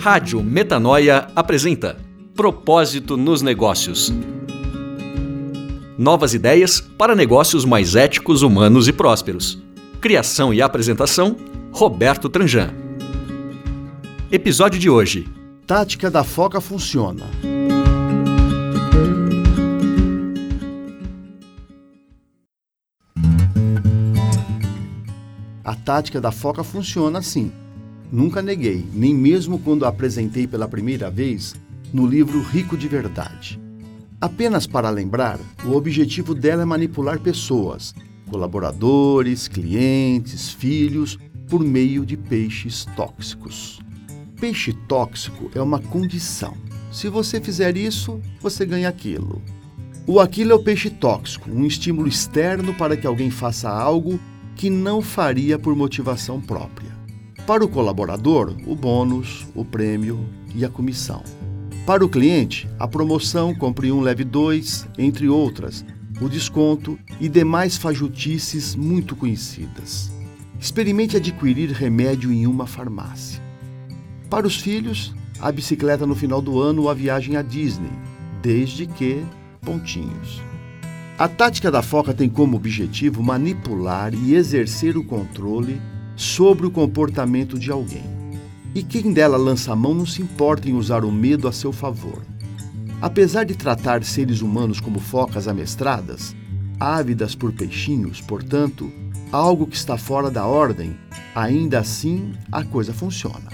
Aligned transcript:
Rádio 0.00 0.42
Metanoia 0.42 1.28
apresenta 1.36 1.94
Propósito 2.34 3.18
nos 3.18 3.42
Negócios. 3.42 4.10
Novas 5.98 6.32
ideias 6.32 6.80
para 6.80 7.14
negócios 7.14 7.66
mais 7.66 7.94
éticos, 7.94 8.40
humanos 8.40 8.88
e 8.88 8.94
prósperos. 8.94 9.62
Criação 10.00 10.54
e 10.54 10.62
apresentação: 10.62 11.36
Roberto 11.70 12.30
Tranjan. 12.30 12.70
Episódio 14.32 14.80
de 14.80 14.88
hoje: 14.88 15.28
Tática 15.66 16.10
da 16.10 16.24
foca 16.24 16.62
funciona. 16.62 17.26
A 25.62 25.74
tática 25.74 26.22
da 26.22 26.32
foca 26.32 26.64
funciona 26.64 27.18
assim. 27.18 27.52
Nunca 28.12 28.42
neguei, 28.42 28.84
nem 28.92 29.14
mesmo 29.14 29.58
quando 29.58 29.86
apresentei 29.86 30.46
pela 30.46 30.66
primeira 30.66 31.08
vez 31.08 31.54
no 31.92 32.04
livro 32.04 32.42
Rico 32.42 32.76
de 32.76 32.88
Verdade. 32.88 33.60
Apenas 34.20 34.66
para 34.66 34.90
lembrar, 34.90 35.38
o 35.64 35.76
objetivo 35.76 36.34
dela 36.34 36.62
é 36.62 36.64
manipular 36.64 37.20
pessoas, 37.20 37.94
colaboradores, 38.28 39.46
clientes, 39.46 40.50
filhos, 40.50 41.18
por 41.48 41.60
meio 41.60 42.04
de 42.04 42.16
peixes 42.16 42.84
tóxicos. 42.96 43.80
Peixe 44.40 44.72
tóxico 44.88 45.50
é 45.54 45.60
uma 45.62 45.78
condição. 45.78 46.56
Se 46.92 47.08
você 47.08 47.40
fizer 47.40 47.76
isso, 47.76 48.20
você 48.40 48.66
ganha 48.66 48.88
aquilo. 48.88 49.40
O 50.06 50.18
aquilo 50.18 50.52
é 50.52 50.54
o 50.54 50.62
peixe 50.62 50.90
tóxico, 50.90 51.50
um 51.50 51.64
estímulo 51.64 52.08
externo 52.08 52.74
para 52.74 52.96
que 52.96 53.06
alguém 53.06 53.30
faça 53.30 53.70
algo 53.70 54.18
que 54.56 54.68
não 54.68 55.00
faria 55.00 55.58
por 55.58 55.76
motivação 55.76 56.40
própria. 56.40 56.99
Para 57.50 57.64
o 57.64 57.68
colaborador, 57.68 58.54
o 58.64 58.76
bônus, 58.76 59.44
o 59.56 59.64
prêmio 59.64 60.24
e 60.54 60.64
a 60.64 60.68
comissão. 60.68 61.20
Para 61.84 62.04
o 62.04 62.08
cliente, 62.08 62.70
a 62.78 62.86
promoção, 62.86 63.52
compre 63.52 63.90
um, 63.90 64.00
leve 64.00 64.22
dois, 64.22 64.86
entre 64.96 65.28
outras, 65.28 65.84
o 66.20 66.28
desconto 66.28 66.96
e 67.18 67.28
demais 67.28 67.76
fajutices 67.76 68.76
muito 68.76 69.16
conhecidas. 69.16 70.12
Experimente 70.60 71.16
adquirir 71.16 71.72
remédio 71.72 72.30
em 72.30 72.46
uma 72.46 72.68
farmácia. 72.68 73.42
Para 74.30 74.46
os 74.46 74.54
filhos, 74.54 75.12
a 75.40 75.50
bicicleta 75.50 76.06
no 76.06 76.14
final 76.14 76.40
do 76.40 76.60
ano 76.60 76.82
ou 76.82 76.88
a 76.88 76.94
viagem 76.94 77.34
à 77.34 77.42
Disney, 77.42 77.90
desde 78.40 78.86
que 78.86 79.26
pontinhos. 79.60 80.40
A 81.18 81.26
tática 81.26 81.68
da 81.68 81.82
foca 81.82 82.14
tem 82.14 82.28
como 82.28 82.56
objetivo 82.56 83.24
manipular 83.24 84.14
e 84.14 84.36
exercer 84.36 84.96
o 84.96 85.02
controle 85.02 85.82
sobre 86.20 86.66
o 86.66 86.70
comportamento 86.70 87.58
de 87.58 87.70
alguém. 87.70 88.04
E 88.74 88.82
quem 88.82 89.10
dela 89.10 89.38
lança 89.38 89.72
a 89.72 89.76
mão 89.76 89.94
não 89.94 90.04
se 90.04 90.20
importa 90.20 90.68
em 90.68 90.74
usar 90.74 91.02
o 91.02 91.10
medo 91.10 91.48
a 91.48 91.52
seu 91.52 91.72
favor. 91.72 92.22
Apesar 93.00 93.44
de 93.44 93.54
tratar 93.54 94.04
seres 94.04 94.42
humanos 94.42 94.80
como 94.80 95.00
focas 95.00 95.48
amestradas, 95.48 96.36
ávidas 96.78 97.34
por 97.34 97.52
peixinhos, 97.52 98.20
portanto, 98.20 98.92
algo 99.32 99.66
que 99.66 99.76
está 99.76 99.96
fora 99.96 100.30
da 100.30 100.44
ordem, 100.44 100.94
ainda 101.34 101.78
assim 101.78 102.34
a 102.52 102.62
coisa 102.62 102.92
funciona. 102.92 103.48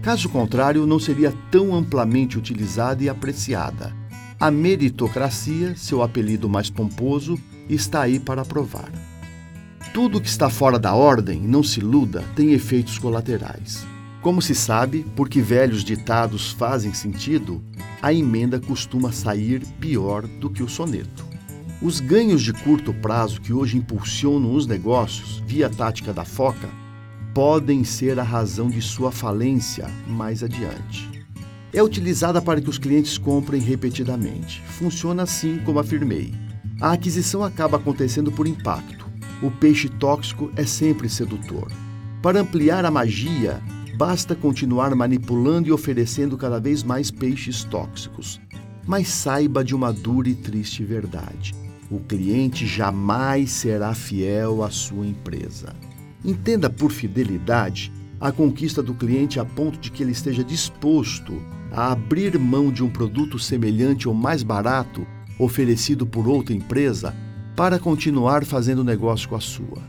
Caso 0.00 0.30
contrário, 0.30 0.86
não 0.86 0.98
seria 0.98 1.34
tão 1.50 1.74
amplamente 1.74 2.38
utilizada 2.38 3.04
e 3.04 3.10
apreciada 3.10 3.94
a 4.40 4.50
meritocracia, 4.50 5.74
seu 5.76 6.02
apelido 6.02 6.48
mais 6.48 6.70
pomposo, 6.70 7.38
está 7.68 8.02
aí 8.02 8.18
para 8.18 8.44
provar. 8.44 8.90
Tudo 9.92 10.20
que 10.20 10.28
está 10.28 10.50
fora 10.50 10.78
da 10.78 10.94
ordem, 10.94 11.40
não 11.40 11.62
se 11.62 11.80
iluda, 11.80 12.24
tem 12.34 12.52
efeitos 12.52 12.98
colaterais. 12.98 13.86
Como 14.20 14.42
se 14.42 14.54
sabe, 14.54 15.06
porque 15.14 15.40
velhos 15.40 15.84
ditados 15.84 16.50
fazem 16.52 16.92
sentido, 16.92 17.62
a 18.02 18.12
emenda 18.12 18.58
costuma 18.60 19.12
sair 19.12 19.64
pior 19.80 20.26
do 20.26 20.50
que 20.50 20.62
o 20.62 20.68
soneto. 20.68 21.24
Os 21.80 22.00
ganhos 22.00 22.42
de 22.42 22.52
curto 22.52 22.92
prazo 22.94 23.40
que 23.40 23.52
hoje 23.52 23.76
impulsionam 23.76 24.54
os 24.54 24.66
negócios 24.66 25.42
via 25.46 25.68
tática 25.68 26.12
da 26.12 26.24
foca 26.24 26.68
podem 27.34 27.84
ser 27.84 28.18
a 28.18 28.22
razão 28.22 28.68
de 28.68 28.80
sua 28.80 29.12
falência 29.12 29.90
mais 30.06 30.42
adiante 30.42 31.16
é 31.76 31.82
utilizada 31.82 32.40
para 32.40 32.58
que 32.58 32.70
os 32.70 32.78
clientes 32.78 33.18
comprem 33.18 33.60
repetidamente. 33.60 34.62
Funciona 34.62 35.24
assim 35.24 35.58
como 35.58 35.78
afirmei. 35.78 36.34
A 36.80 36.92
aquisição 36.92 37.44
acaba 37.44 37.76
acontecendo 37.76 38.32
por 38.32 38.46
impacto. 38.46 39.05
O 39.42 39.50
peixe 39.50 39.88
tóxico 39.88 40.50
é 40.56 40.64
sempre 40.64 41.08
sedutor. 41.08 41.70
Para 42.22 42.40
ampliar 42.40 42.84
a 42.86 42.90
magia, 42.90 43.62
basta 43.96 44.34
continuar 44.34 44.94
manipulando 44.94 45.68
e 45.68 45.72
oferecendo 45.72 46.38
cada 46.38 46.58
vez 46.58 46.82
mais 46.82 47.10
peixes 47.10 47.62
tóxicos. 47.64 48.40
Mas 48.86 49.08
saiba 49.08 49.62
de 49.62 49.74
uma 49.74 49.92
dura 49.92 50.28
e 50.28 50.34
triste 50.34 50.82
verdade: 50.82 51.54
o 51.90 52.00
cliente 52.00 52.66
jamais 52.66 53.50
será 53.50 53.94
fiel 53.94 54.62
à 54.62 54.70
sua 54.70 55.06
empresa. 55.06 55.74
Entenda 56.24 56.70
por 56.70 56.90
fidelidade 56.90 57.92
a 58.18 58.32
conquista 58.32 58.82
do 58.82 58.94
cliente 58.94 59.38
a 59.38 59.44
ponto 59.44 59.78
de 59.78 59.90
que 59.90 60.02
ele 60.02 60.12
esteja 60.12 60.42
disposto 60.42 61.42
a 61.70 61.92
abrir 61.92 62.38
mão 62.38 62.72
de 62.72 62.82
um 62.82 62.88
produto 62.88 63.38
semelhante 63.38 64.08
ou 64.08 64.14
mais 64.14 64.42
barato 64.42 65.06
oferecido 65.38 66.06
por 66.06 66.26
outra 66.26 66.54
empresa 66.54 67.14
para 67.56 67.78
continuar 67.78 68.44
fazendo 68.44 68.84
negócio 68.84 69.28
com 69.30 69.34
a 69.34 69.40
sua. 69.40 69.82